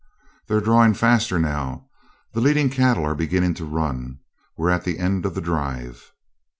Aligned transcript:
'They're 0.47 0.59
drawing 0.61 0.95
faster 0.95 1.37
now. 1.37 1.87
The 2.33 2.41
leading 2.41 2.71
cattle 2.71 3.05
are 3.05 3.13
beginning 3.13 3.53
to 3.53 3.65
run. 3.65 4.17
We're 4.57 4.71
at 4.71 4.83
the 4.83 4.97
end 4.97 5.27
of 5.27 5.35
the 5.35 5.41
drive.' 5.41 6.11